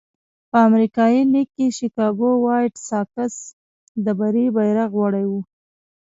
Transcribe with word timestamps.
په 0.49 0.57
امریکایي 0.67 1.21
لېګ 1.31 1.49
کې 1.55 1.67
شکاګو 1.77 2.31
وایټ 2.45 2.73
ساکس 2.89 3.35
د 4.05 4.07
بري 4.19 4.45
بیرغ 4.55 4.91
وړی 5.01 5.25
وو. 5.29 5.41